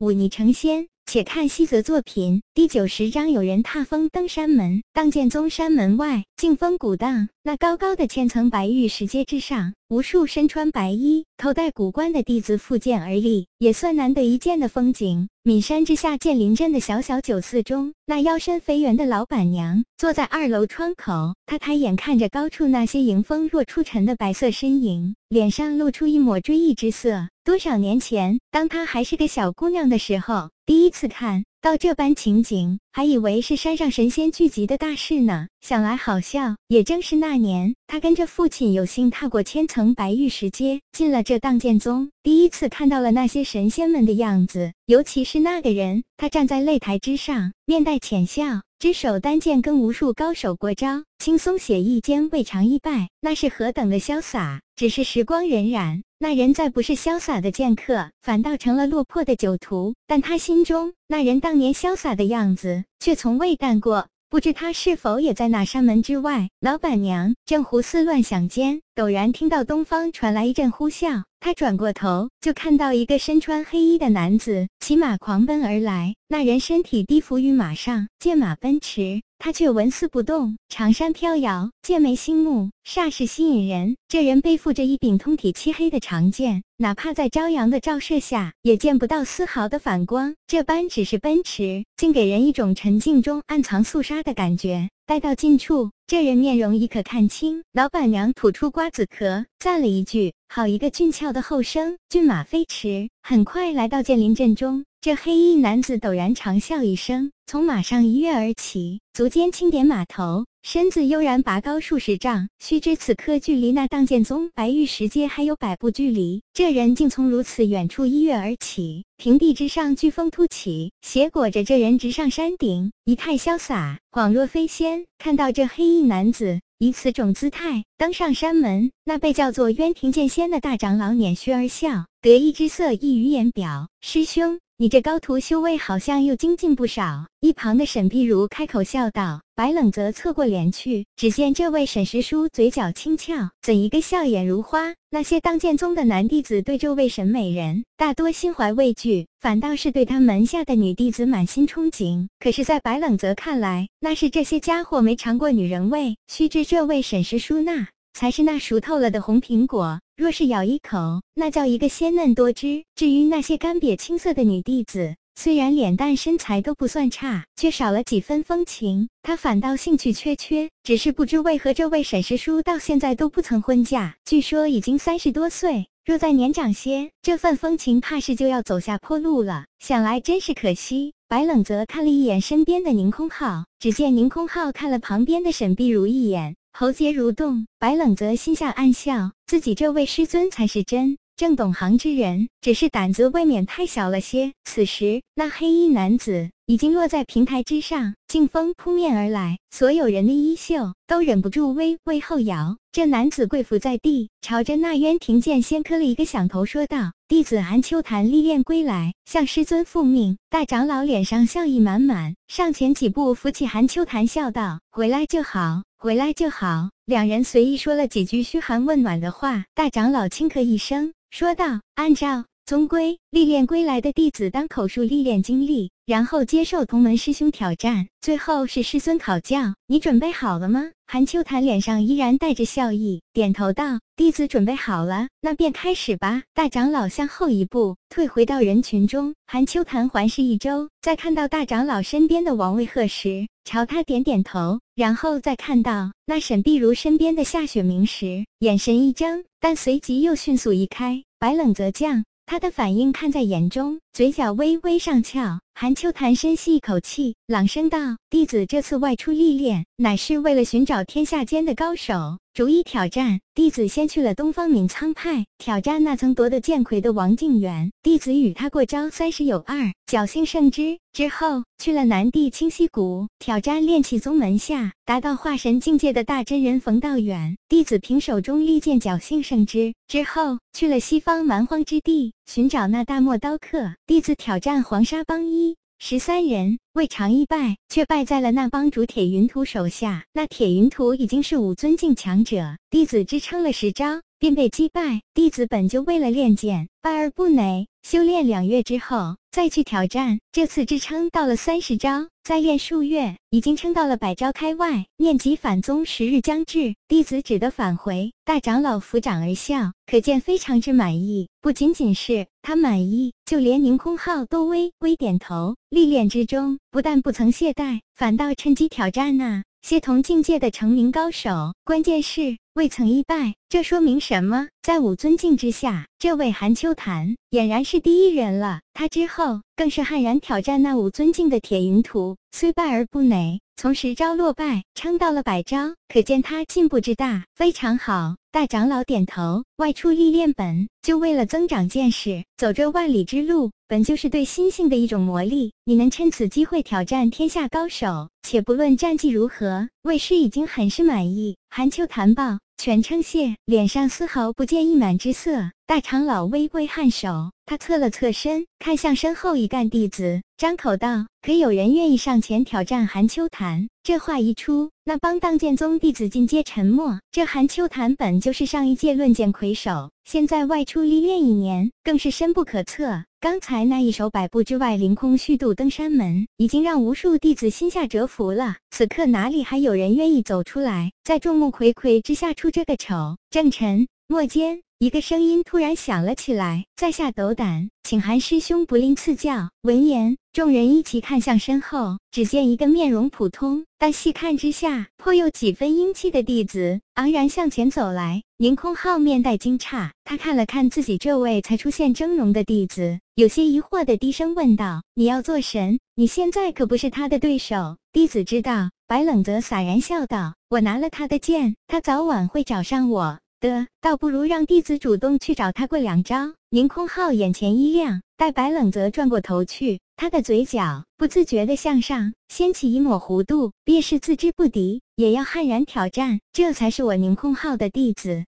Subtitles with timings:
[0.00, 0.86] 忤逆成仙。
[1.04, 4.80] 且看西泽作品第九十章，有人踏风登山门。
[4.92, 15.28] 当剑宗山门外，劲风鼓荡，那高高的千层白玉石阶之上，无数身穿白衣、头戴古冠的弟子负剑而立，也算难得一见的风景。
[15.42, 27.26] 岷山之下，剑林镇的小小酒肆中，那腰身肥圆的老板娘坐在二楼窗口，她抬眼看着高处那些迎风若出尘的白色身影，脸上露出一抹追忆之色。
[27.50, 30.50] 多少年前，当她还是个小姑娘的时候。
[30.66, 35.48] 第一次看到这般情景，还以为是山上神仙聚集的大事呢。
[35.60, 48.62] 想来好笑，也正是那年，他跟着父亲有幸踏过千层白玉石阶，进了这荡剑宗，第一次看到了那些神仙们的样子，尤其是那个人，他站在擂台之上，面带浅笑。
[48.80, 54.62] 只手单剑跟无数高手过招，轻松写意间未尝一败，那是何等的潇洒！
[54.74, 59.92] 只是时光荏苒，那人再不是潇洒的剑客，反倒成了落魄的酒徒。
[60.06, 64.06] 但他心中那人当年潇洒的样子，却从未淡过。
[64.30, 66.48] 不知他是否也在那山门之外？
[66.60, 71.24] 老板娘正胡思乱想间，陡然听到东方传来一阵呼啸。
[71.40, 76.14] 他转过头，就看到一个身穿黑衣的男子骑马狂奔而来。
[76.28, 83.96] 那人身体低伏于马上，剑马奔驰，他却纹丝不动，长衫飘摇，剑眉星目，煞是吸引人。
[84.06, 90.34] 这人背负着一柄通体漆黑的长剑，哪怕在朝阳的照射下，也见不到丝毫的反光。
[90.46, 94.90] 这般只是奔驰，竟给人一种沉静中暗藏肃杀的感觉。
[95.10, 97.64] 待到近处，这人面容已可看清。
[97.72, 104.84] 老板娘吐出瓜子壳，赞了一句：“好一个俊俏的后生！”骏马飞驰，很快来到建林镇中。
[105.02, 110.44] 这黑衣男子陡然长啸一声，从马上一跃而起，足尖轻点马头。
[110.62, 116.42] 身子悠然拔高数十丈，须知此刻距离那荡剑宗白玉石阶还有百步距离。
[116.52, 125.06] 这人竟从如此远处一跃而起，平地之上飓风突起，斜裹着这人直上山顶，仪态潇洒，恍若飞仙。
[125.16, 133.88] 看到这黑衣男子以此种姿态登上山门，那被叫做渊庭剑仙的大长老捻须而笑，得意之色溢于言表。
[134.02, 134.60] 师兄。
[134.80, 137.26] 你这高徒修为好像又精进不少。
[137.40, 144.94] 一旁的沈碧如开口笑道，白冷则侧过脸去，只见这位沈师叔嘴角轻翘，怎一个笑眼如花。
[145.10, 152.28] 那些当剑宗的男弟子对这位沈美人大多心怀畏惧，反倒是对他门下的女弟子满心憧憬。
[152.38, 156.16] 可是，在白冷泽看来，那是这些家伙没尝过女人味。
[156.26, 157.88] 须知这位沈师叔那。
[158.12, 162.84] 才是那熟透了的红苹果，若是咬一口，那叫一个鲜嫩多汁。
[162.94, 169.08] 至于那些干瘪青涩的女弟子，虽然脸蛋身材都不算差，却少了几分风情。
[169.22, 174.16] 他反倒兴趣缺缺，只是不知为何这位沈师叔到现在都不曾婚嫁。
[174.24, 179.64] 据说已经三十多岁，若再年长些，这份风情怕是就要走下坡路了。
[179.78, 181.14] 想来真是可惜。
[181.28, 186.56] 白冷泽看了一眼身边的宁空浩，只见宁空浩看了旁边的沈碧如一眼。
[186.72, 194.52] 喉结蠕动，白冷泽心下暗笑，自己这位师尊才是真正懂行之人，只是胆子未免太小了些。
[194.64, 202.76] 此时，那黑衣男子已经落在平台之上，劲风扑面而来，所有人的衣袖都忍不住微微后摇。
[202.92, 216.90] 这男子跪伏在地，朝着那渊庭剑先磕了一个响头，说道：“弟子韩秋潭历练归来，向师尊复命。”大长老脸上笑意满满，上前几步扶起韩秋潭，笑道：“回来就好。”回来就好。
[217.04, 229.74] 两人随意说了几句嘘寒问暖的话，大长老轻咳一声，说道：“按照宗规，历练归来的弟子当口述历练经历，然后接受同门师兄挑战，最后是师尊考教。
[229.88, 239.34] 你准备好了吗？”韩秋潭脸上依然带着笑意，点头道：“弟子准备好了，那便开始吧。”大长老向后一步，退回到人群中。
[239.48, 251.24] 韩秋潭环视一周，在看到大长老身边的王卫鹤时，朝他点点头，然后再看到那沈碧如身边的夏雪明时，眼神一怔，但随即又迅速移开。
[251.40, 255.60] 白冷则降，他的反应看在眼中，嘴角微微上翘。
[255.72, 263.40] 韩秋潭深吸一口气，朗声道：“弟子这次外出历练，乃是为了寻找天下间的高手，逐一挑战。
[263.54, 270.98] 弟子先去了东方闵苍派，挑战那曾夺得剑魁的王靖远，弟子与他过招三十有二，侥幸胜之。
[271.12, 279.94] 之后去了南地清溪谷，挑战炼气宗门下达到化神境界的大真人冯道远，弟子凭手中利剑侥幸胜之。
[280.06, 290.24] 之后去了西方蛮荒之地，寻找那大漠刀客，弟子挑战黄沙帮一。”十三人未尝一败，却败在了那帮主铁云图手下。
[290.32, 295.20] 那铁云图已经是五尊境强者，弟子支撑了十招，便被击败。
[295.34, 297.86] 弟子本就为了练剑，败而不馁。
[298.02, 300.40] 修炼两月之后，再去挑战。
[300.50, 305.04] 这次支撑到了三十招，再练数月，已经撑到了百招开外。
[305.18, 308.32] 念及返宗时日将至，弟子只得返回。
[308.42, 311.48] 大长老抚掌而笑，可见非常之满意。
[311.60, 315.76] 不仅仅是他满意，就连宁空浩都微微点头。
[315.90, 321.74] 历练之中，不但不曾懈怠，反倒趁机挑战那些同境界的成名高手。
[321.84, 322.56] 关键是。
[322.80, 324.68] 未曾一败，这说明什么？
[324.80, 328.80] 在五尊境之下，这位韩秋潭俨然是第一人了。
[328.94, 338.36] 他之后更是悍然挑战那五尊境的铁云图，虽败而不馁，从十招落败撑到了百招，可见他进步之大，非常好。
[338.50, 345.70] 大长老点头，外出历练本就为了增长见识，走这万里之路本就是对心性的一种磨砺。
[345.84, 351.58] 你能趁此机会挑战天下高手，且不论战绩如何，魏师已经很是满意。
[351.68, 355.72] 韩秋谈报，全称谢，脸上丝毫不见溢满之色。
[355.90, 367.18] 大长老微微颔首，他侧了侧身，看向身后一干弟子，张口道：“可有人愿意上前挑战韩秋潭？”这话一出，那帮当剑宗弟子尽皆沉默。
[367.32, 373.24] 这韩秋潭本就是上一届论剑魁首，现在外出历练一年，更是深不可测。
[373.40, 378.76] 刚才那一手百步之外凌空虚渡登山门，已经让无数弟子心下折服了。
[378.92, 383.36] 此刻哪里还有人愿意走出来，在众目睽睽之下出这个丑？
[383.50, 384.82] 正臣末间。
[385.00, 398.42] 一个声音突然响了起来：“在下斗胆，请韩师兄不吝赐教。”闻言，众人一齐看向身后，只见一个面容普通，但细看之下颇有几分英气的弟子昂然向前走来。
[398.58, 405.98] 宁空浩面带惊诧，他看了看自己这位才出现峥嵘的弟子，有些疑惑的低声问道：“你要做神？
[406.14, 408.90] 你现在可不是他的对手。”弟子知道。
[409.06, 416.54] 白冷泽洒然笑道：“我拿了他的剑，他早晚会找上我。”的，倒不如让弟子主动去找他过两招。
[416.70, 426.40] 宁空浩眼前一亮，待白冷泽转过头去，他的嘴角不自觉地向上掀起一抹弧度，便是自知不敌，也要悍然挑战。
[426.52, 428.44] 这才是我宁空浩的弟子。